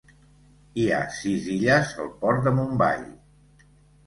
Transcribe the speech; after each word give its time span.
Hi 0.79 0.85
ha 0.95 1.01
sis 1.17 1.45
illes 1.57 1.91
al 2.05 2.09
port 2.25 2.49
de 2.49 2.55
Mumbai. 2.57 3.05